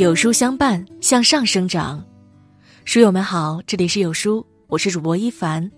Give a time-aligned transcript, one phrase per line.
[0.00, 2.02] 有书相伴，向上生长。
[2.86, 5.70] 书友们好，这里是有书，我是主播一凡。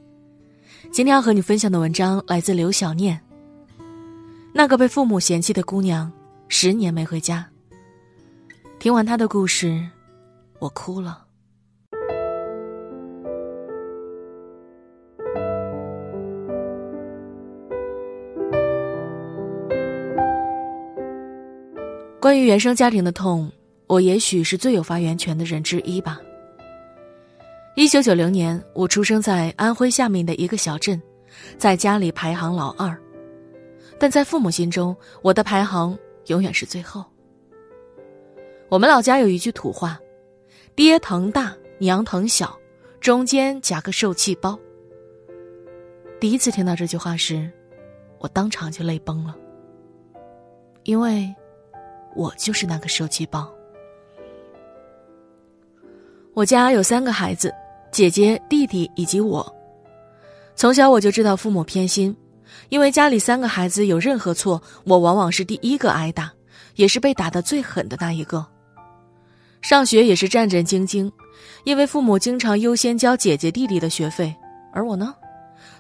[0.93, 3.21] 今天要和你分享的文章来自刘小念。
[4.53, 6.09] 那个被父母嫌弃的姑娘，
[6.47, 7.45] 十年没回家。
[8.79, 9.85] 听完她的故事，
[10.61, 11.25] 我哭了。
[22.21, 23.51] 关于原生家庭的痛，
[23.93, 26.19] 我也许是最有发言权的人之一吧。
[27.77, 30.99] 一九九零年，我出生在安徽下面的一个小镇，
[31.59, 32.99] 在家里排行老二，
[33.99, 35.95] 但在父母心中，我的排行
[36.29, 37.05] 永远是最后。
[38.71, 40.01] 我们老家有一句土话
[40.75, 42.59] ：“爹疼大，娘疼小，
[42.99, 44.59] 中间夹个受气包。”
[46.19, 47.51] 第一次听到这句话时，
[48.21, 49.37] 我当场就泪崩了，
[50.85, 51.31] 因为。
[52.15, 53.51] 我就是那个受气包。
[56.35, 57.55] 我家有三个孩子，
[57.91, 59.55] 姐姐、弟弟以及我。
[60.57, 62.17] 从小我就知道父母偏心，
[62.71, 66.33] 因为家里三个孩子有任何错，我往往是第一个挨打，
[66.77, 68.47] 也是被打的最狠的那一个。
[69.61, 71.13] 上学也是战战兢兢，
[71.65, 74.35] 因为父母经常优先交姐姐弟弟的学费，
[74.73, 75.15] 而我呢，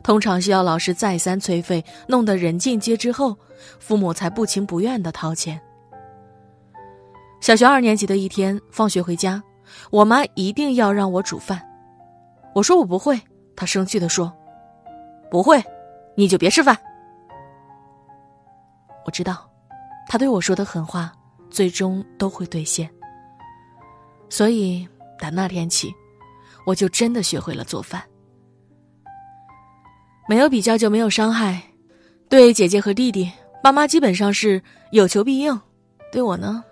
[0.02, 3.34] 通常需要老师再三催费，弄得人尽皆知后，
[3.78, 5.58] 父母才不情不愿的掏钱。
[7.40, 9.42] 小学二年级的一天，放学回家，
[9.90, 11.60] 我妈一定要让我煮饭。
[12.54, 13.20] 我说我不会，
[13.56, 14.32] 她生气的说
[15.30, 15.62] ：“不会，
[16.16, 16.76] 你就别吃饭。”
[19.04, 19.50] 我知道，
[20.08, 21.12] 她对我说的狠话，
[21.50, 22.88] 最终都会兑现。
[24.28, 24.86] 所以
[25.18, 25.94] 打那天起，
[26.66, 28.02] 我就真的学会了做饭。
[30.28, 31.60] 没有比较就没有伤害，
[32.28, 33.30] 对姐姐和弟弟，
[33.62, 35.54] 爸妈基本上是有求必应；
[36.12, 36.62] 对我呢？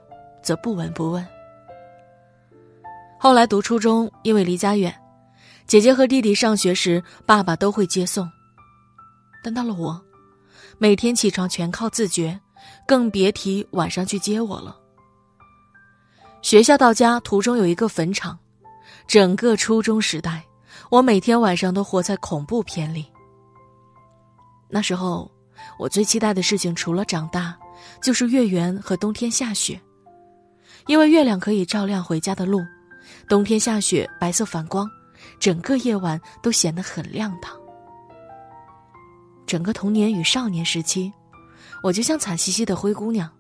[0.43, 1.27] 则不闻不问。
[3.23, 4.99] 后来读初中，因为离家远，
[5.67, 8.27] 姐姐和弟弟上学时，爸爸都会接送。
[9.45, 10.01] 但到了我，
[10.79, 12.41] 每天起床全靠自觉，
[12.87, 14.75] 更别提晚上去接我了。
[16.41, 18.39] 学校到家途中有一个坟场，
[19.07, 20.43] 整个初中时代，
[20.91, 23.05] 我每天晚上都活在恐怖片里。
[24.71, 25.31] 那时候，
[25.79, 27.55] 我最期待的事情除了长大，
[28.03, 29.79] 就是月圆和冬天下雪。
[30.87, 32.63] 因为月亮可以照亮回家的路，
[33.31, 34.91] 冬天下雪，白色反光，
[35.39, 37.57] 整个夜晚都显得很亮堂。
[39.47, 41.13] 整个童年与少年时期，
[41.81, 43.31] 我就像惨兮兮的灰姑娘。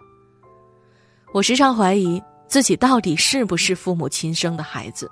[1.35, 5.11] 我时常怀疑自己到底是不是父母亲生的孩子。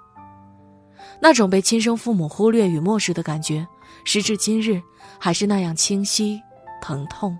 [1.21, 3.67] 那种被亲生父母忽略与漠视的感觉，
[4.05, 4.81] 时至今日
[5.19, 6.41] 还是那样清晰、
[6.81, 7.37] 疼痛，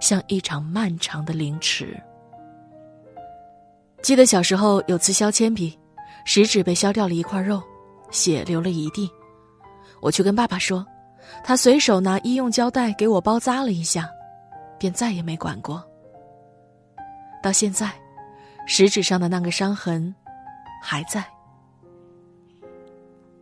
[0.00, 1.96] 像一场漫长的凌迟。
[4.02, 5.78] 记得小时候有次削铅笔，
[6.24, 7.62] 食指被削掉了一块肉，
[8.10, 9.10] 血流了一地。
[10.00, 10.84] 我去跟爸爸说，
[11.44, 14.08] 他随手拿医用胶带给我包扎了一下，
[14.78, 15.82] 便再也没管过。
[17.42, 17.92] 到现在，
[18.66, 20.14] 食指上的那个伤痕
[20.82, 21.24] 还在。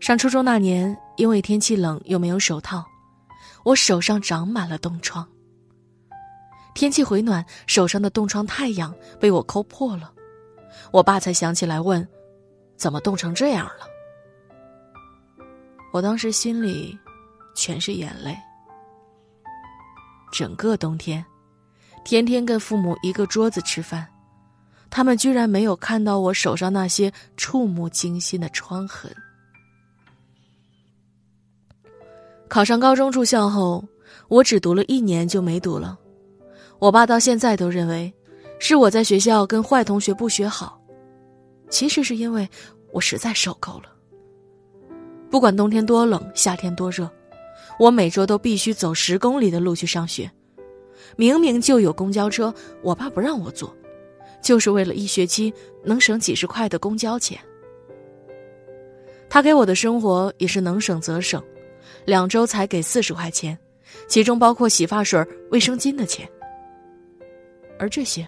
[0.00, 2.84] 上初中那年，因为天气冷又没有手套，
[3.64, 5.26] 我手上长满了冻疮。
[6.74, 10.12] 天气回暖，手上的冻疮太痒，被我抠破了。
[10.90, 12.06] 我爸才想起来问
[12.80, 13.86] ：“怎么冻成这样了？”
[15.92, 16.98] 我当时心里
[17.54, 18.34] 全是眼泪。
[20.32, 21.24] 整个冬天，
[22.04, 24.06] 天天跟父母一个桌子吃饭，
[24.88, 29.14] 他们居然没有看到我手上那些触目惊心的疮痕。
[32.48, 33.84] 考上高中住校后，
[34.28, 35.98] 我只读了一年就没读了。
[36.78, 38.12] 我爸到现在都认为。
[38.62, 40.79] 是我在学校跟坏同学不学好，
[41.70, 42.46] 其实是因为
[42.92, 43.84] 我实在受够了。
[45.30, 47.08] 不管冬天多冷，夏天多热，
[47.78, 50.30] 我每周都必须走十公里的路去上学。
[51.16, 52.52] 明明就有公交车，
[52.82, 53.74] 我爸不让我坐，
[54.42, 55.52] 就是为了一学期
[55.84, 57.38] 能省几十块的公交钱。
[59.28, 61.42] 他给我的生活也是能省则省，
[62.04, 63.56] 两周才给四十块钱，
[64.08, 66.28] 其中包括洗发水、卫生巾的钱，
[67.78, 68.26] 而这些。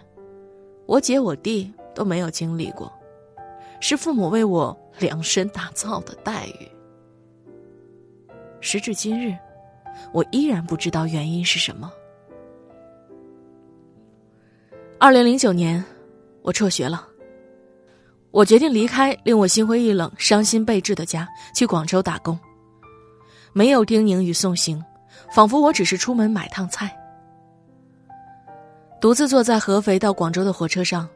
[0.86, 2.92] 我姐我弟都没有经历过，
[3.82, 6.68] 是父母为我量身打造的待遇。
[8.60, 9.36] 时至今日，
[10.12, 11.92] 我依然不知道原因是什么。
[15.00, 15.84] 二零零九年，
[16.42, 17.04] 我辍学了，
[18.30, 22.38] 我决定离开令我心灰意冷、伤心备至的家，去广州打工。
[23.52, 24.82] 没有叮咛与送行，
[25.34, 26.96] 仿佛我只是出门买趟菜。
[29.00, 31.08] 独自坐在合肥到广州的火车上，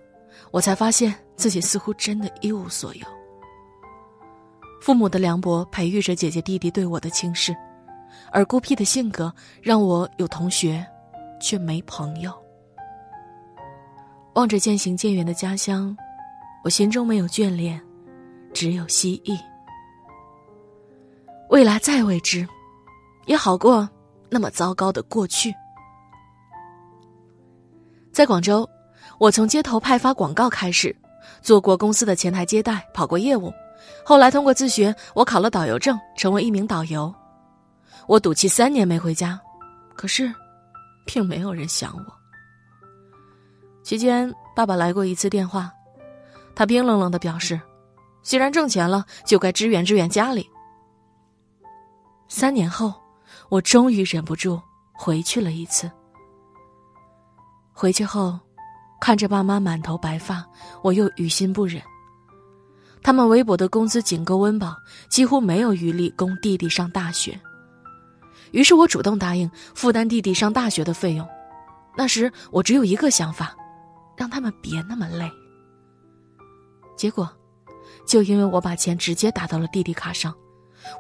[0.51, 3.07] 我才发现自己似乎真的一无所有。
[4.81, 7.55] 父母的凉薄培育着姐姐弟弟对我的轻视，
[8.31, 10.87] 而孤僻的性格让我有同学，
[11.41, 12.33] 却没朋友。
[14.35, 15.97] 望着渐行渐远的家乡，
[16.63, 17.81] 我心中没有眷恋，
[18.53, 19.37] 只有希翼。
[21.49, 22.47] 未来再未知，
[23.27, 23.89] 也好过
[24.29, 25.53] 那么糟糕的过去。
[28.13, 28.69] 在广州，
[29.19, 30.95] 我从街头派发广告开始，
[31.41, 33.53] 做过公司的前台接待，跑过业务。
[34.05, 37.13] 后来通过自学，我考了导游证，成为一名导游。
[38.07, 39.41] 我赌气三年没回家，
[39.95, 40.33] 可是，
[41.05, 42.13] 并没有人想我。
[43.83, 45.73] 期间，爸爸来过一次电话，
[46.55, 47.61] 他冰冷冷的表示
[48.23, 50.49] ：“既然挣钱了，就该支援支援家里。”
[52.29, 52.93] 三年后，
[53.49, 54.61] 我终于忍不住
[54.93, 55.91] 回去了一次。
[57.73, 58.39] 回去后，
[59.01, 60.45] 看着爸妈满头白发，
[60.83, 61.83] 我又于心不忍。
[63.03, 64.75] 他们微薄的工资仅够温饱，
[65.09, 67.39] 几乎没有余力供弟弟上大学。
[68.53, 71.27] 于是我主动答应负担弟弟上大学的费用。
[71.97, 73.55] 那时我只有一个想法，
[74.17, 75.31] 让他们别那么累。
[76.97, 77.31] 结果，
[78.07, 80.35] 就因为我把钱直接打到了弟弟卡上。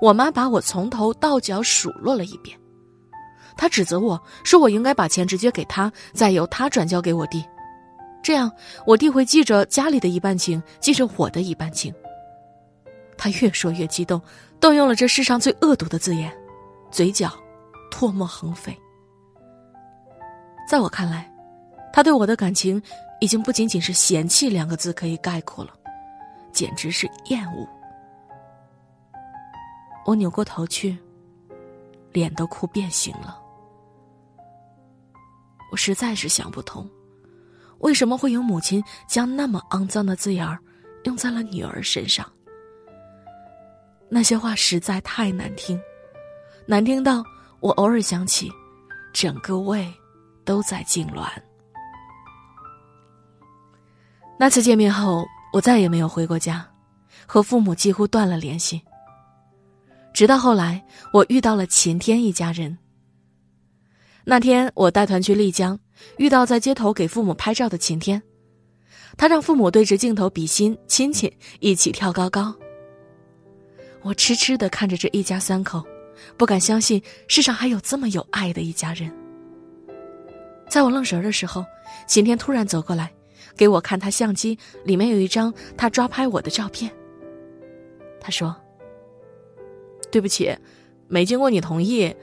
[0.00, 2.58] 我妈把我从头到脚数落了一遍，
[3.56, 7.44] 她指责我说我应该把钱直接给他，再由他转交给我弟，
[8.26, 8.50] 这样
[8.84, 11.94] 我弟会记着家里的一半情，记着我的一半情。
[13.16, 14.20] 他越说越激动，
[14.58, 16.36] 动用了这世上最恶毒的字眼，
[16.90, 17.32] 嘴角
[17.88, 18.76] 唾沫横飞。
[20.68, 21.32] 在我看来，
[21.92, 22.82] 他对我的感情
[23.20, 25.72] 已经不仅仅是嫌弃两个字可以概括了，
[26.52, 27.64] 简直是厌恶。
[30.04, 30.98] 我扭过头去，
[32.10, 33.40] 脸都哭变形了。
[35.70, 36.90] 我实在是想不通，
[37.80, 40.58] 为什么会有母亲将那么肮脏的字眼儿
[41.04, 42.26] 用在了女儿身上？
[44.08, 45.80] 那些话实在太难听，
[46.66, 47.24] 难听到
[47.60, 48.50] 我偶尔想起，
[49.12, 49.92] 整个胃
[50.44, 51.26] 都在痉挛。
[54.38, 56.66] 那次见面后，我再也没有回过家，
[57.26, 58.80] 和父母几乎断了联系。
[60.12, 62.76] 直到后来，我遇到了秦天一家人。
[64.24, 65.78] 那天我带团去丽江，
[66.18, 68.22] 遇到在街头给父母拍照的秦天，
[69.16, 72.54] 他让父母对着镜头比心，亲亲，一起跳高高。
[74.02, 75.82] 我痴痴的看着这一家三口，
[76.36, 79.12] 不敢相信世上还有这么有爱的一家人。
[80.68, 81.64] 在我愣神的时候，
[82.06, 83.12] 秦天突然走过来，
[83.56, 86.90] 给我看他相机里面有一张他抓拍我的照片。
[88.20, 88.54] 他说。
[90.08, 90.56] 对不起，
[91.08, 92.14] 没经过你同意，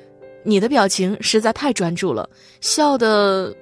[0.43, 2.27] 你的表情实在太专注了，
[2.61, 3.53] 笑的，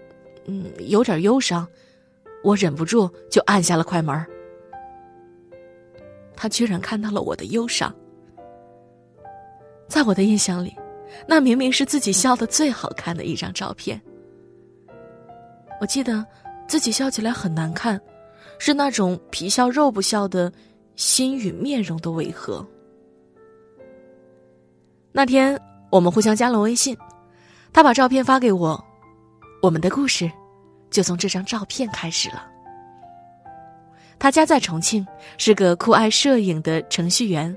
[0.45, 1.67] 嗯，有点忧伤，
[2.43, 4.25] 我忍不住就按下了快门。
[6.35, 7.93] 他居然看到了我的忧伤，
[9.88, 10.75] 在我的印象里，
[11.27, 14.01] 那明明是自己笑的最好看的一张照片。
[15.79, 16.25] 我记得
[16.67, 18.01] 自己笑起来很难看，
[18.57, 20.51] 是那种皮笑肉不笑的
[20.95, 22.65] 心与面容的违和。
[25.11, 25.59] 那天
[25.91, 26.97] 我们互相加了微信，
[27.71, 28.83] 他把照片发给我，
[29.61, 30.29] 我们的故事
[30.89, 32.47] 就从这张照片开始了。
[34.18, 35.06] 他家在重庆，
[35.37, 37.56] 是个酷爱摄影的程序员。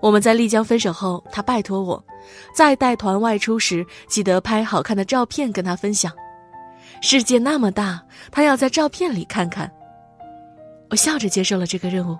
[0.00, 2.02] 我们在丽江分手后，他拜托我，
[2.54, 6.12] 在带团外出时记得拍好看的照片跟他分享。
[7.00, 9.70] 世界那么大，他要在照片里看看。
[10.90, 12.16] 我笑着接受了这个任务。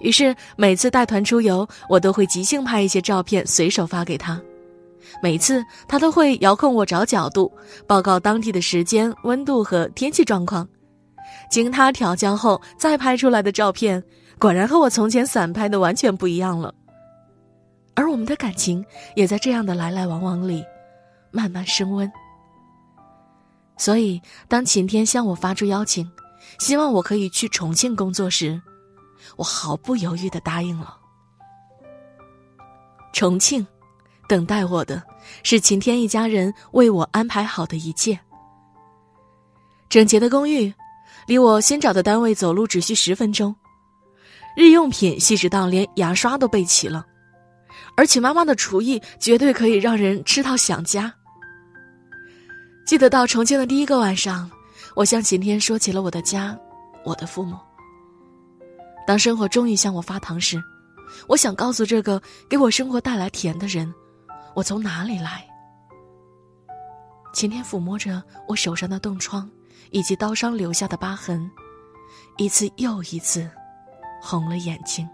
[0.00, 4.40] 于是每次带团出游，我都会即兴拍一些照片，随手发给他。
[5.22, 7.52] 每次他都会遥控我找角度，
[7.86, 10.68] 报告当地的时间、温度和天气状况。
[11.50, 14.02] 经他调教后再拍出来的照片，
[14.38, 16.74] 果然和我从前散拍的完全不一样了。
[17.94, 20.64] 而我们的感情也在这样的来来往往里，
[21.30, 22.10] 慢慢升温。
[23.76, 26.10] 所以，当晴天向我发出邀请，
[26.58, 28.60] 希望我可以去重庆工作时，
[29.36, 30.96] 我毫不犹豫的答应了。
[33.12, 33.66] 重庆，
[34.30, 35.02] 等待我的
[35.42, 38.16] 是晴天一家人为我安排好的一切。
[39.88, 40.72] 整洁的公寓，
[41.26, 43.52] 离我新找的单位走路只需十分钟。
[44.56, 47.04] 日用品细致到连牙刷都备齐了，
[47.96, 51.12] 而且妈妈的厨艺绝对可以让人吃到想家。
[52.86, 54.48] 记得到重庆的第一个晚上，
[54.94, 56.56] 我向晴天说起了我的家，
[57.04, 57.58] 我的父母。
[59.08, 60.62] 当生活终于向我发糖时，
[61.26, 63.92] 我想告诉这个给我生活带来甜的人，
[64.54, 65.44] 我从哪里来。
[67.32, 69.48] 晴天抚摸着我手上的冻疮，
[69.90, 71.48] 以及刀伤留下的疤痕，
[72.38, 73.48] 一次又一次
[74.20, 75.08] 红了眼睛。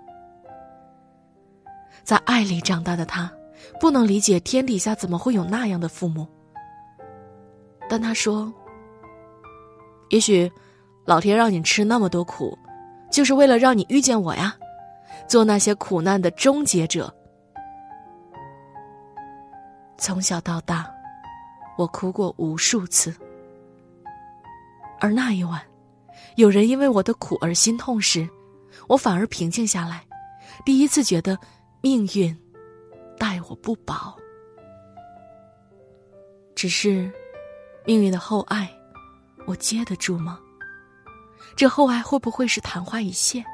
[2.02, 3.31] 在爱里长大的他，
[3.78, 6.26] 不能理解天底下怎么会有那样的父母。
[7.88, 8.52] 但他说
[10.09, 10.50] ：“也许，
[11.05, 12.57] 老天让你吃那么多苦，
[13.11, 14.57] 就是为了让你遇见我呀，
[15.28, 17.14] 做那些苦难的终结者。”
[19.98, 20.90] 从小到大，
[21.76, 23.14] 我哭过无数次。
[25.00, 25.60] 而那一晚，
[26.36, 28.28] 有人因为我的苦而心痛时，
[28.88, 30.04] 我反而平静下来，
[30.64, 31.38] 第一次觉得
[31.80, 32.36] 命运
[33.18, 34.16] 待我不薄。
[36.54, 37.10] 只是，
[37.84, 38.70] 命运的厚爱，
[39.46, 40.40] 我接得住吗？
[41.54, 43.44] 这厚爱会不会是昙花一现？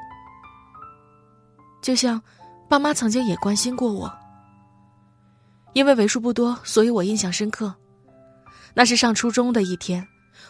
[1.81, 2.21] 就像
[2.69, 4.11] 爸妈曾经也关心过我，
[5.73, 7.73] 因为为数不多，所以我印象深刻。
[8.73, 10.05] 那是上初中的一天。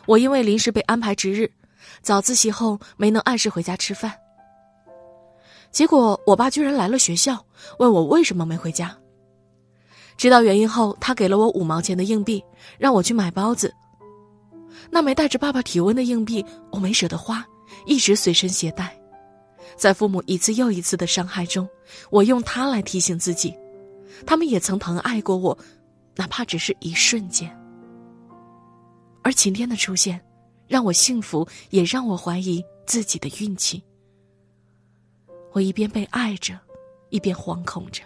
[0.06, 1.50] 我因为临时被安排值日，
[2.02, 4.14] 早自习后没能按时回家吃饭。
[5.72, 7.46] 结果我爸居然来了学校，
[7.80, 8.96] 问我为什么没回家。
[10.18, 12.44] 知道原因后，他给了我五毛钱的硬币，
[12.78, 13.74] 让我去买包子。
[14.90, 17.46] 那枚带着爸爸体温的硬币，我没舍得花，
[17.86, 18.96] 一直随身携带。
[19.76, 21.68] 在父母一次又一次的伤害中，
[22.12, 23.56] 我用它来提醒自己，
[24.26, 25.58] 他们也曾疼爱过我，
[26.16, 27.50] 哪怕只是一瞬间。
[29.22, 30.20] 而晴天的出现，
[30.68, 33.84] 让我幸福，也让我怀疑自己的运气。
[35.52, 36.60] 我一边被爱着，
[37.10, 38.04] 一边惶恐着。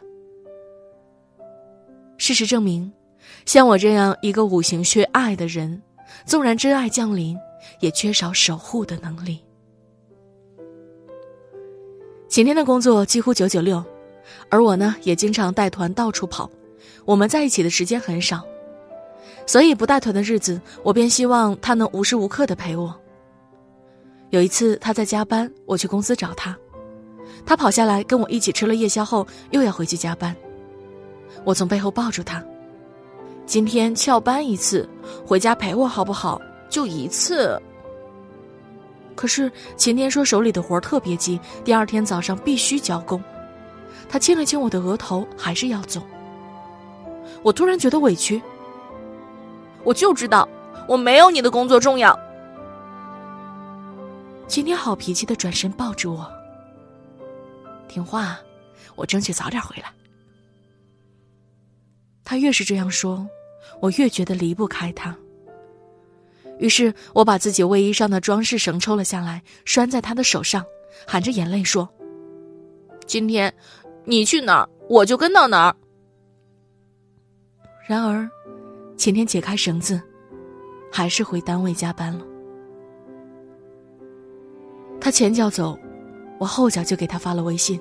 [2.18, 2.92] 事实证明，
[3.46, 5.82] 像我这样一个五行缺爱的人，
[6.26, 7.38] 纵然真爱降临，
[7.80, 9.40] 也缺少守护的能力。
[12.28, 13.84] 晴天的工作几乎九九六，
[14.50, 16.50] 而我呢，也经常带团到处跑，
[17.06, 18.42] 我们在一起的时间很少。
[19.46, 22.94] 所以不带团的日子，我便希望他能无时无刻的陪我。
[24.30, 26.54] 有一次他在加班，我去公司找他，
[27.46, 30.36] 他跑下来跟我一起吃了夜宵后，又要回去加班。
[31.46, 32.44] 我从背后抱住他，
[33.46, 34.88] 今天翘班一次，
[35.26, 36.42] 回家陪我好不好？
[36.70, 37.58] 就一次。
[39.16, 43.24] 可是晴天说手里的活特别急，第二天早上必须交工。
[44.10, 46.02] 他亲了亲我的额头，还是要走。
[47.44, 48.42] 我突然觉得委屈。
[49.84, 50.48] 我就知道，
[50.88, 52.18] 我没有你的工作重要。
[54.48, 56.30] 今天好脾气的转身抱住我，
[57.88, 58.38] 听话，
[58.96, 59.92] 我争取早点回来。
[62.24, 63.28] 他越是这样说，
[63.82, 65.16] 我越觉得离不开他。
[66.60, 70.66] 于是我把自己卫衣上的装饰绳抽了下来，拴在他的手上，
[71.06, 71.88] 含着眼泪说
[73.06, 73.54] ：“今天，
[74.08, 75.76] 你去哪儿，我就跟到哪儿。”
[77.88, 78.28] 然而。
[78.98, 80.02] 前天解开绳子，
[80.92, 82.26] 还是回单位加班了。
[85.00, 85.78] 他前脚走，
[86.40, 87.80] 我后脚就给他发了微信。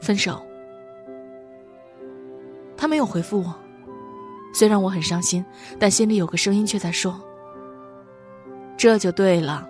[0.00, 0.40] 分手。
[2.74, 3.54] 他没有回复我，
[4.54, 5.44] 虽然我很伤心，
[5.78, 7.20] 但心里有个声音却在说
[8.78, 9.68] ：“这就对了，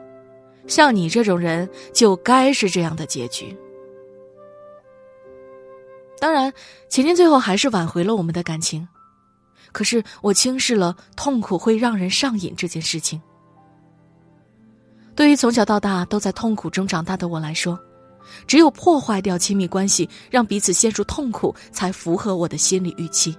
[0.69, 3.59] 像你这种人就该是这样的结局。”
[6.21, 6.53] 当然，
[6.89, 8.87] 前天最后还是挽回了我们的感情。
[9.73, 13.21] 可是我轻视了痛苦会让人上瘾这件事情。
[15.15, 17.79] 对于从小到大都在痛苦中长大的我来说，
[18.47, 23.37] 只有破坏掉亲密关系，让彼此陷入痛苦，才符合我的心理预期。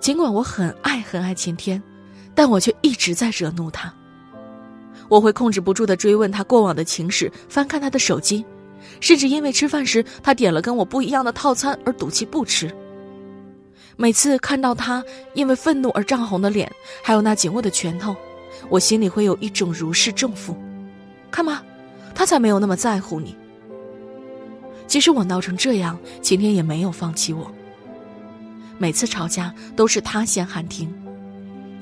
[0.00, 1.82] 尽管我很爱很爱晴天，
[2.34, 3.92] 但我却一直在惹怒他。
[5.08, 8.44] 我会控制不住的追问他过往的情史，翻看他的手机，
[9.00, 12.74] 甚至因为吃饭时他点了跟我不一样的套餐而赌气不吃。
[13.96, 15.02] 每次看到他
[15.34, 16.70] 因为愤怒而涨红的脸，
[17.02, 18.14] 还有那紧握的拳头，
[18.68, 20.56] 我心里会有一种如释重负。
[21.30, 21.64] 看吧，
[22.14, 23.36] 他才没有那么在乎你。
[24.86, 27.50] 即使我闹成这样，晴天也没有放弃我。
[28.78, 30.88] 每次吵架都是他先喊停，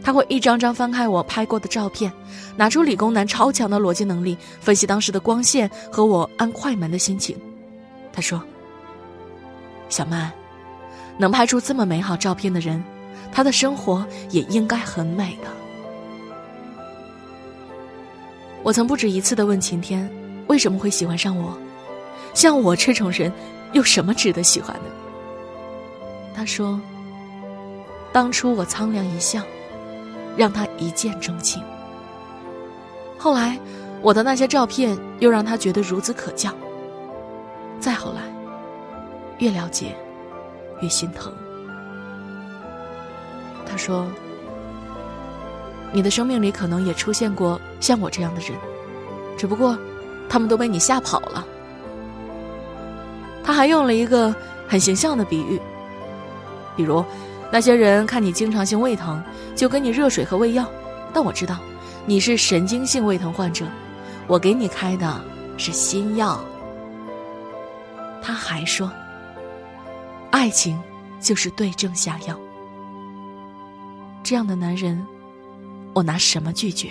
[0.06, 2.12] 他会一张张翻开我拍过的照片，
[2.54, 7.36] 拿出理工男超强的逻辑能力，分析当时的光线和我按快门的心情。
[8.12, 8.40] 他说
[9.90, 10.30] ：“小曼。”
[11.18, 12.80] 能拍出这么美好照片的人，
[13.32, 15.48] 他的生活也应该很美的。
[18.62, 20.08] 我曾不止一次的问晴天，
[20.46, 21.58] 为什么会喜欢上我？
[22.32, 23.32] 像我这种人，
[23.72, 24.82] 有什么值得喜欢的？
[26.32, 26.80] 他说
[28.14, 29.42] ：“当初我苍凉一笑，
[30.36, 31.62] 让他一见钟情。
[33.18, 33.58] 后来，
[34.02, 36.50] 我的那些照片又让他觉得孺子可教。
[37.80, 38.22] 再后来，
[39.38, 39.96] 越了解。”
[40.82, 41.32] 越心疼。
[43.64, 44.06] 他说
[45.90, 48.50] ：“你的生命里可能也出现过像我这样的人，
[49.38, 49.74] 只不过，
[50.28, 51.46] 他们都被你吓跑了。
[53.42, 54.36] 他还用了一个
[54.68, 55.58] 很形象的比喻，
[56.76, 57.02] 比如，
[57.50, 59.22] 那些人看你经常性胃疼，
[59.54, 60.68] 就给你热水和胃药，
[61.12, 61.58] 但我知道，
[62.04, 63.64] 你是神经性胃疼患者，
[64.26, 65.20] 我给你开的
[65.56, 66.44] 是新药。
[68.20, 68.90] 他还说，
[70.30, 70.78] 爱情
[71.20, 72.38] 就是对症下药。
[74.24, 75.00] 这样的男人，
[75.94, 76.90] 我拿什么拒绝？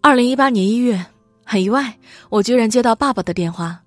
[0.00, 1.04] 二零一八年一月，
[1.44, 3.80] 很意外，我居然接到爸爸的电话，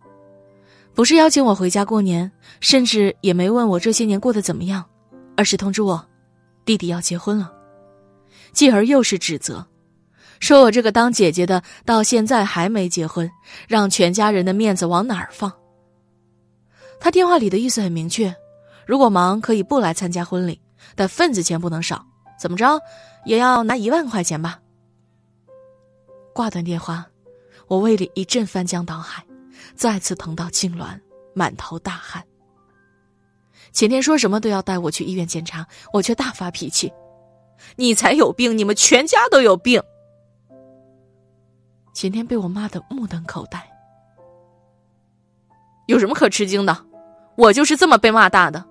[0.94, 2.30] 不是邀请我回家过年，
[2.60, 4.84] 甚至也没问我这些年过得怎么样，
[5.36, 6.06] 而是通知我，
[6.66, 7.52] 弟弟要结婚了，
[8.52, 9.66] 继而又是指责，
[10.40, 13.30] 说我这个当姐姐的到现在还没结婚，
[13.68, 15.52] 让全家人的面子往哪儿放？
[17.00, 18.34] 他电话里的意思很明确，
[18.86, 20.60] 如果忙可以不来参加婚礼。
[20.94, 22.06] 但份子钱不能少，
[22.40, 22.80] 怎么着
[23.26, 24.60] 也要拿一万块钱吧。
[26.32, 27.06] 挂断电话，
[27.68, 29.26] 我胃里一阵翻江倒海，
[29.74, 31.00] 再次疼到痉挛，
[31.34, 32.24] 满头大汗。
[33.76, 36.92] 前天说什么都要带我去医院检查，我却大发脾气
[37.76, 39.84] ：“你才有病，你们全家都有病！”
[41.94, 43.62] 前天被我骂得目瞪口呆。
[45.88, 46.86] 有什么可吃惊的？
[47.36, 48.64] 我就是这么被骂大的。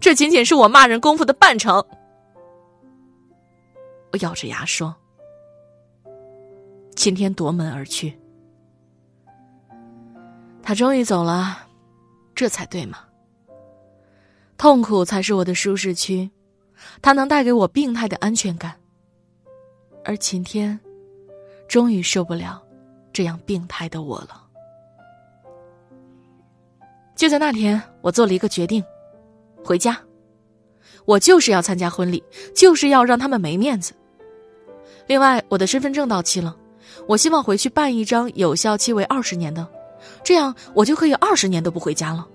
[0.00, 1.84] 这仅仅是我骂人功夫的半成。
[4.12, 4.94] 我咬着牙说
[6.96, 8.18] ：“今天夺门而去。”
[10.62, 11.58] 他终于走了，
[12.34, 13.00] 这才对嘛。
[14.58, 16.30] 痛苦才是我的舒适区，
[17.02, 18.74] 它能带给我病态的安全感。
[20.04, 20.78] 而晴天，
[21.68, 22.62] 终于受不了
[23.12, 24.42] 这样病态的我了。
[27.14, 28.82] 就在那天，我做了一个决定。
[29.64, 29.98] 回家，
[31.04, 32.22] 我就是要参加婚礼，
[32.54, 33.92] 就是要让他们没面子。
[35.06, 36.56] 另外，我的身份证到期了，
[37.08, 39.66] 我希望回去办一张有效期为二十年的，
[40.22, 42.26] 这样我就可以二十年都不回家了。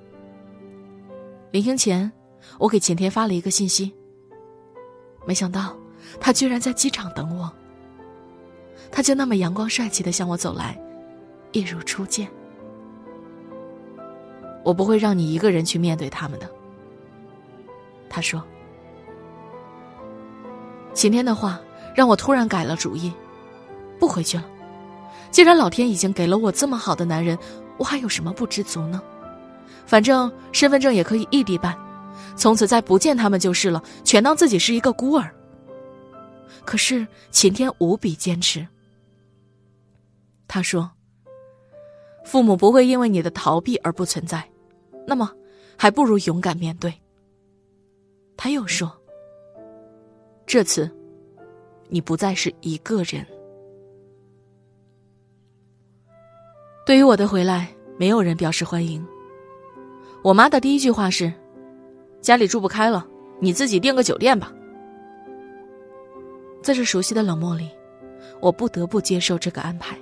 [1.52, 2.10] 临行前，
[2.58, 3.94] 我给前天发了一个信息，
[5.26, 5.76] 没想到
[6.20, 7.52] 他居然在机场等我。
[8.90, 10.80] 他就那么阳光帅气的向我走来，
[11.52, 12.30] 一如初见。
[14.64, 16.50] 我不会让你一个人去面对他们的。
[18.10, 18.42] 他说
[20.94, 21.60] ：“晴天的话
[21.96, 23.12] 让我突然改了主意，
[24.00, 24.46] 不回去了。
[25.32, 27.38] 既然老天已经给了我这么好的男人，
[27.78, 29.02] 我还有什么不知足呢？
[29.86, 31.78] 反正身份证也可以异地办，
[32.36, 35.30] 从此再不见他们就是了，全当自己是一个孤儿。
[36.64, 38.66] 可是晴天无比坚持。
[40.48, 40.92] 他说
[42.24, 44.48] ：‘父母不会因为你的逃避而不存在，
[45.08, 45.32] 那么
[45.78, 46.94] 还不如勇敢面对。’”
[48.38, 48.92] 他又说
[50.46, 50.90] ：“这次，
[51.90, 53.26] 你不再是一个人。
[56.86, 59.06] 对于我的回来，没有人表示欢迎。
[60.24, 61.32] 我妈的第一句话是
[62.22, 63.08] ：‘家里住不开了，
[63.40, 64.54] 你自己订个酒店吧。’
[66.62, 67.70] 在这熟悉的冷漠里，
[68.40, 69.98] 我不得不接受这个安排。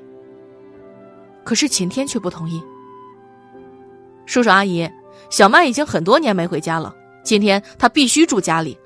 [1.43, 2.61] 可是晴天却不同意。
[4.25, 4.89] 叔叔阿姨，
[5.29, 8.77] 小曼已经很多年没回家了。”今天她必须住家里。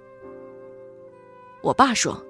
[1.62, 2.22] 我爸说：“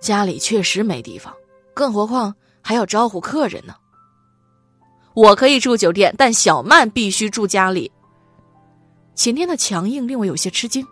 [0.00, 1.32] 家里确实没地方，
[1.74, 3.74] 更何况还要招呼客人呢。”
[5.14, 7.90] 我可以住酒店，但小曼必须住家里。
[9.14, 10.84] 晴天的强硬令我有些吃惊，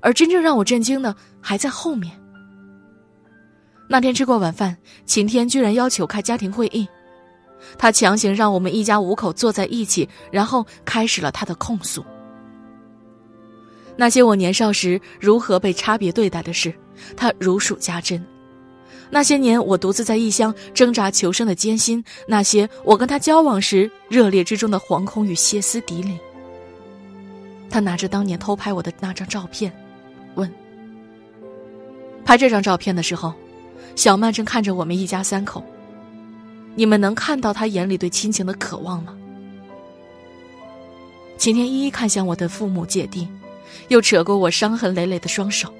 [0.00, 2.18] 而真正让我震惊的还在后面。
[3.88, 6.88] 那天吃过晚饭，晴天居然要求开家庭会议，
[7.76, 12.04] 他强行让我们一家五口坐在一起，然后开始了他的控诉。
[13.94, 16.74] 那些我年少时如何被差别对待的事，
[17.16, 18.18] 他如数家珍；
[19.10, 26.18] 那些年我独自在异乡挣扎求生的艰辛，那些我跟他交往时热烈之中的惶恐与歇斯底里。
[27.70, 29.72] 他拿着当年偷拍我的那张照片，
[30.34, 30.52] 问
[32.24, 33.32] ：“拍这张照片的时候，
[33.94, 35.64] 小曼正看着我们一家三口，
[36.74, 39.16] 你们能看到他眼里对亲情的渴望吗？”
[41.38, 43.28] 晴天一一看向我的父母姐弟。
[43.88, 45.72] 又扯过我伤痕累累的双手。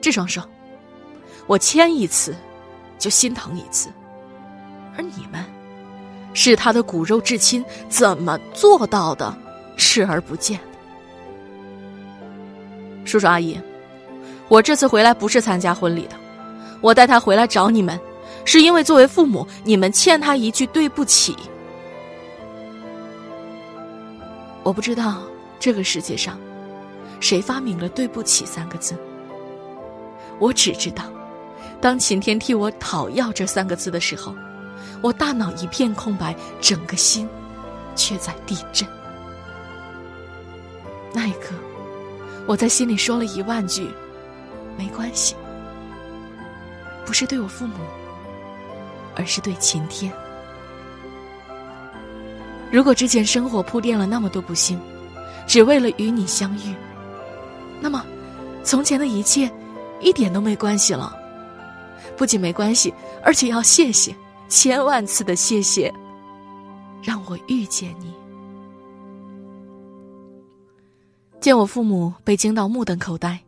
[0.00, 0.42] 这双手，
[1.50, 2.32] 我牵一次，
[2.96, 3.90] 就心疼一次。
[4.96, 5.44] 而你们，
[6.32, 9.36] 是他的骨肉至亲，怎么做到的？
[9.76, 10.60] 视而不见。
[13.04, 13.60] 叔叔阿姨，
[14.46, 16.14] 我这次回来不是参加婚礼的，
[16.80, 17.98] 我带他回来找你们，
[18.44, 21.34] 是因为作为父母，你们欠他一句对不起。
[24.62, 25.22] 我不知道
[25.58, 26.38] 这个世界上。
[27.18, 28.94] 谁发明了“对不起”三个字？
[30.38, 31.02] 我只知道，
[31.80, 34.34] 当晴天替我讨要这三个字的时候，
[35.00, 37.28] 我大脑一片空白，整个心
[37.96, 38.86] 却在地震。
[41.12, 41.54] 那一刻，
[42.46, 43.88] 我在心里说了一万句
[44.76, 45.34] ：“没关系。”
[47.06, 47.74] 不是对我父母，
[49.16, 50.12] 而是对晴天。
[52.70, 54.78] 如果之前生活铺垫了那么多不幸，
[55.46, 56.74] 只为了与你相遇，
[57.80, 58.04] 那么
[58.62, 59.50] 从前的一切
[60.00, 61.16] 一点都没关系了。
[62.20, 62.92] 不仅没关系，
[63.24, 64.14] 而且要谢谢，
[64.46, 65.90] 千万次的谢谢，
[67.02, 68.12] 让我遇见你。
[71.40, 73.40] 见我父母被惊到目瞪口呆，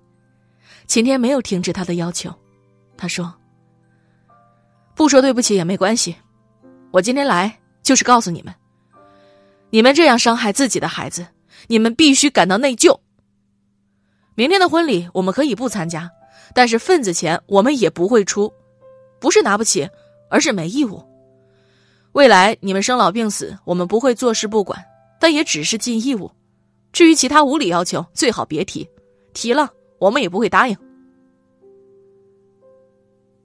[0.86, 2.34] 晴天没有停止他的要求，
[2.96, 3.30] 他说。
[4.94, 6.16] 不说对不起也没关系，
[6.92, 8.54] 我今天来就是告诉你们，
[9.68, 11.26] 你们这样伤害自己的孩子，
[11.66, 12.98] 你们必须感到内疚。
[14.34, 16.10] 明天的婚礼我们可以不参加，
[16.54, 18.50] 但是份子钱我们也不会出，
[19.22, 19.88] 不是拿不起，
[20.28, 21.00] 而是没义务。
[22.10, 24.84] 未来你们生老病死，我们不会坐视不管，
[25.20, 26.28] 但也只是尽义务。
[26.92, 28.86] 至于其他无理要求，最好别提，
[29.32, 30.76] 提了我们也不会答应。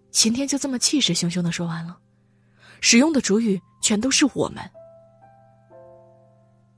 [0.10, 1.96] 晴天就这么气势汹汹的说完了，
[2.82, 4.58] 使用的主语全都是我们。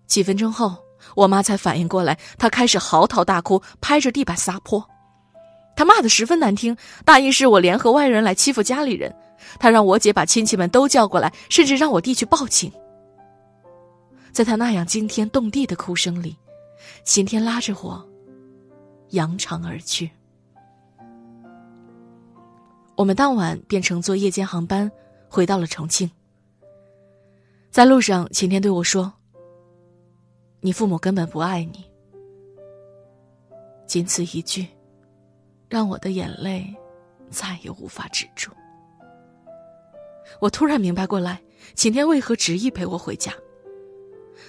[0.08, 0.76] 几分钟后，
[1.16, 4.86] 我妈才反应过来，她开始嚎啕大哭，拍着地板撒泼。
[5.80, 9.16] 他骂的十分难听，大意是我联合外人来欺负家里人。
[9.60, 12.70] 他让我姐把亲戚们都叫过来，甚至让我弟去报警。
[14.34, 16.36] 在他那样惊天动地的哭声里，
[17.06, 18.06] 晴天拉着我，
[19.12, 20.12] 扬长而去。
[22.98, 24.92] 我们当晚便乘坐夜间航班
[25.30, 26.12] 回到了重庆。
[27.72, 29.14] 在路上，晴天对我说
[30.60, 31.86] ：“你父母根本不爱你。”
[33.88, 34.68] 仅此一句，
[35.70, 36.66] 让我的眼泪
[37.30, 38.52] 再也无法止住。
[40.42, 41.40] 我突然明白过来，
[41.76, 43.32] 晴天为何执意陪我回家。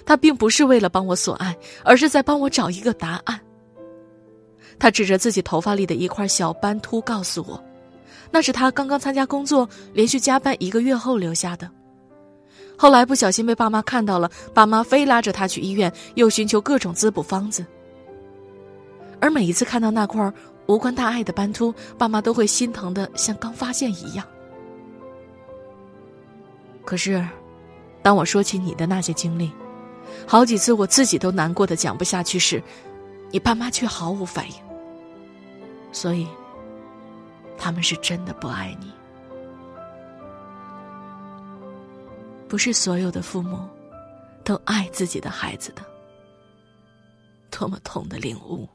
[0.05, 3.39] 他并不是为了帮我索爱，而是在帮我找一个答案。
[4.79, 7.63] 他指着自己头发里的一块小斑秃，告诉我。
[8.31, 11.69] 那是他刚刚参加工作，连续加班一个月后留下的。
[12.77, 17.63] 后来不小心被爸妈看到了，爸妈非拉着他去医院，又寻求各种滋补方子。
[19.19, 20.33] 而每一次看到那块
[20.71, 24.25] 无关大碍的斑秃，爸妈都会心疼的像刚发现一样。
[26.85, 27.23] 可是，
[28.01, 29.51] 当我说起你的那些经历，
[30.25, 32.63] 好几次我自己都难过的讲不下去时，
[33.31, 34.55] 你爸妈却毫无反应。
[35.91, 36.27] 所以。
[37.63, 38.91] 他们是真的不爱你，
[42.47, 43.69] 不是所有的父母
[44.43, 45.83] 都爱自己的孩子的。
[47.51, 48.67] 多么痛的领悟！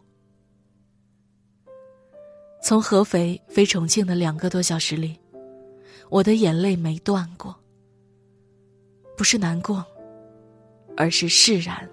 [2.66, 5.16] 从合肥飞重庆的两个多小时里，
[6.08, 7.54] 我的眼泪没断过。
[9.16, 9.84] 不是难过，
[10.96, 11.88] 而是释然，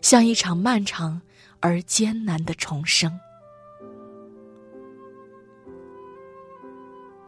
[0.00, 1.20] 像一场漫长
[1.60, 3.12] 而艰难的重生。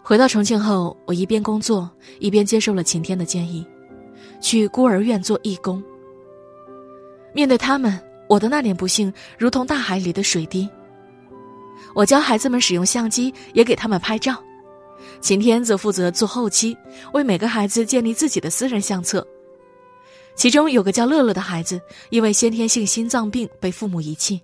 [0.02, 3.62] 回到重庆后，我一边工作一边接受了晴天的建议，
[4.40, 5.84] 去孤儿院做义工。
[7.34, 10.66] 面对他们，我的那点不幸如同大海里的水滴。
[11.94, 14.42] 我教孩子们使用相机，也给他们拍照。
[15.20, 16.76] 晴天则负责做后期，
[17.12, 19.26] 为每个孩子建立自己的私人相册。
[20.34, 24.40] 其中有个叫乐乐的孩子，因为先天性心脏病被父母遗弃。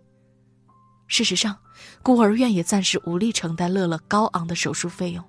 [1.08, 1.56] 事实上，
[2.02, 5.24] 孤儿院也暂时无力承担乐乐高昂的手术费用。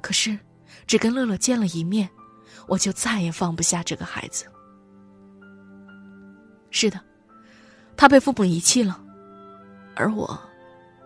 [0.00, 0.36] 可是，
[0.86, 2.10] 只跟乐乐见了一面，
[2.66, 4.44] 我就再也放不下这个孩子。
[6.70, 7.00] 是的，
[7.96, 9.00] 他被父母遗弃了，
[9.94, 10.38] 而我，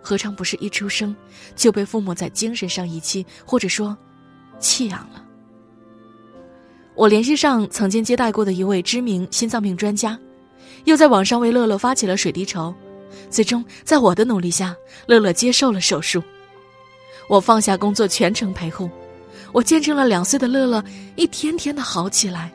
[0.02, 1.14] 何尝不是一出生
[1.54, 3.96] 就被父母在精神上遗弃，或者说
[4.58, 5.24] 弃养了？
[6.94, 10.18] 我联系上曾经接待过的一位知名心脏病专家，
[10.84, 12.74] 又在网上为乐乐发起了水滴筹，
[13.30, 14.74] 最终在我的努力下，
[15.06, 16.22] 乐乐接受了手术。
[17.28, 18.90] 我放下工作，全程陪护。
[19.52, 20.82] 我见证了两岁的乐乐
[21.14, 22.52] 一天天的好起来，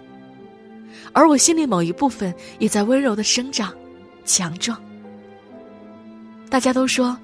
[1.12, 3.74] 而我心里某一部分也在温柔的生长、
[4.26, 4.82] 强壮。
[6.50, 7.18] 大家都说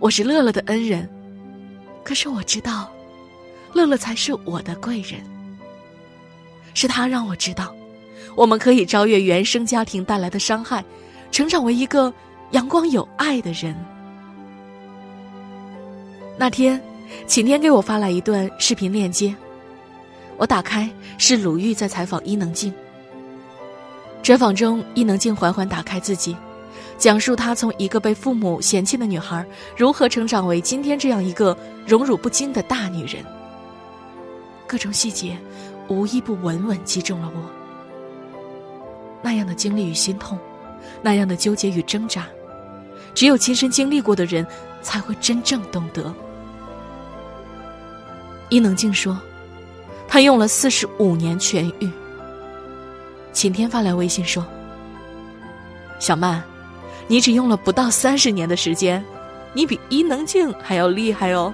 [0.00, 1.08] 我是乐乐的恩人，
[2.04, 2.90] 可是我知道，
[3.72, 5.20] 乐乐才是我的贵人。
[6.74, 7.74] 是他让我知道，
[8.36, 10.84] 我们可以超越原生家庭带来的伤害，
[11.30, 12.12] 成长为一个
[12.52, 13.74] 阳光有爱的人。
[16.38, 16.80] 那天。
[17.26, 19.34] 晴天给我发来一段视频链接，
[20.36, 22.70] 我打开是鲁豫在采访伊能静。
[24.22, 26.36] 专访中，伊能静缓缓打开自己，
[26.98, 31.56] 讲述她从一个被父母嫌弃的女孩，如何成长为今天这样一个
[31.86, 33.24] 荣辱不惊的大女人。
[34.66, 35.38] 各种细节，
[35.88, 37.40] 无一不稳稳击中了我。
[39.22, 40.38] 那样的经历与心痛，
[41.00, 42.26] 那样的纠结与挣扎，
[43.14, 44.46] 只有亲身经历过的人，
[44.82, 46.12] 才会真正懂得。
[48.48, 49.18] 伊能静说
[50.08, 51.90] ：“她用了四十五年痊愈。”
[53.32, 54.44] 晴天发来微信说
[55.98, 56.42] ：“小曼，
[57.08, 59.04] 你只用了不到三十年的时间，
[59.52, 61.52] 你比伊能静还要厉害哦。”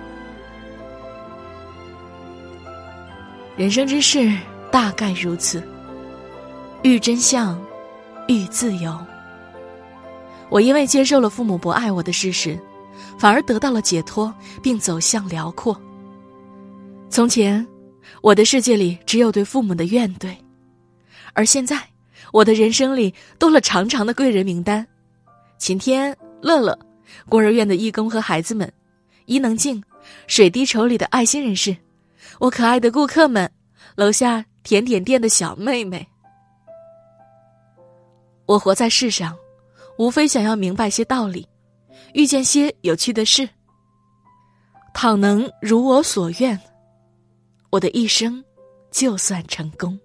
[3.57, 4.31] 人生之事
[4.71, 5.63] 大概如此，
[6.83, 7.59] 遇真相，
[8.27, 8.99] 遇自由。
[10.51, 12.59] 我因为接受了父母不爱我的事实，
[13.17, 15.81] 反而得到了解脱，并走向辽阔。
[17.09, 17.65] 从前，
[18.23, 20.35] 我的世界里只有对父母的怨怼，
[21.33, 21.81] 而现在，
[22.33, 24.85] 我的人生里多了长长的贵人名单：
[25.65, 26.79] 晴天、乐乐、
[27.27, 28.71] 孤儿院的义工和孩子们，
[29.25, 29.83] 伊能静、
[30.27, 31.75] 水滴筹里的爱心人士，
[32.39, 33.51] 我可爱的顾客们，
[33.95, 36.07] 楼下甜点店的小妹妹。
[38.45, 39.35] 我活在世上，
[39.97, 41.49] 无非想要明白些道理，
[42.13, 43.49] 遇见些有趣的事。
[44.93, 46.61] 倘能如我所愿。
[47.71, 48.45] 我的一生，
[48.91, 49.99] 就算成功。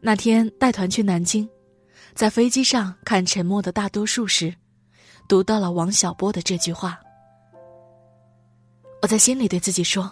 [0.00, 1.46] 那天带团去南京，
[2.16, 4.54] 在飞机上看《沉默的大多数》时，
[5.28, 6.98] 读到了王小波的这句话。
[9.02, 10.10] 我在心里对自己说：“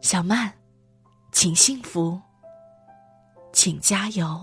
[0.00, 0.50] 小曼，
[1.32, 2.18] 请幸福，
[3.52, 4.40] 请加油。”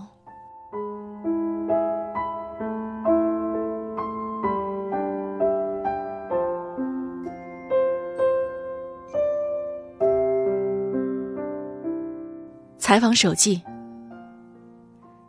[12.78, 13.60] 采访手记。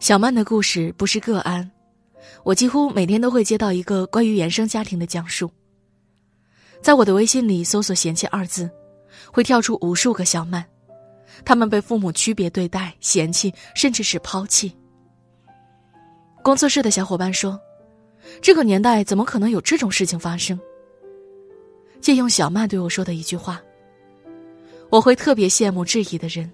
[0.03, 1.71] 小曼的故事不是个案，
[2.43, 5.49] 我几乎每天都会接到一个关于原生家庭的讲述。
[6.81, 8.69] 在我的微信里搜索“嫌弃”二字，
[9.31, 10.61] 会跳出无数个小曼，
[11.45, 14.75] 他们被父母区别对待、嫌弃，甚至是抛弃。
[16.43, 17.57] 工作室的小伙伴说
[18.43, 20.59] ：“这个年代怎么可能有这种事情发生？”
[22.01, 23.63] 借用小曼对我说的一句话
[24.91, 26.51] ：“我会特别羡慕质疑的人。”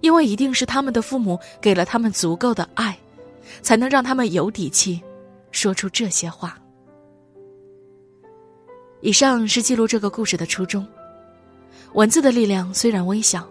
[0.00, 2.96] 因为一定是他们的父母给了他们足够的爱，
[3.62, 5.00] 才能让他们有底气
[5.50, 6.58] 说出这些话。
[9.00, 10.86] 以上是记录这个故事的初衷。
[11.92, 13.46] 文字的力量虽然微小，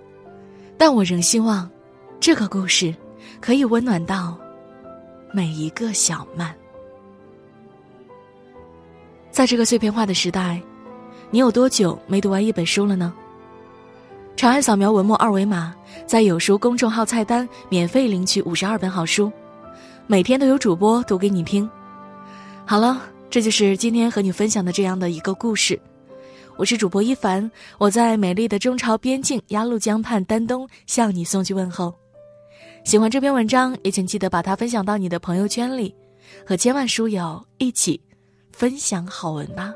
[0.77, 1.69] 但我仍希望
[2.19, 2.93] 这个故事
[3.39, 4.37] 可以温暖到
[5.31, 6.53] 每一个小曼。
[9.31, 10.61] 在这个碎片化的时代，
[11.31, 13.13] 你有多久没读完一本书了呢？
[14.35, 15.75] 长按扫描文末二维码，
[16.05, 19.31] 在有书公众号菜单免费领取五十二本好书，
[20.07, 21.69] 每天都有主播读给你听。
[22.65, 25.79] 好了，这就是今天和你分享的这样的一个故事。
[26.55, 31.93] 我是主播一凡，我在美丽的中朝边境鸭绿江畔丹东向你送去问候。
[32.83, 35.95] 喜欢这篇文章，也请记得把它分享到你的朋友圈里，
[36.45, 37.99] 和千万书友一起
[38.51, 39.73] 分享好文吧。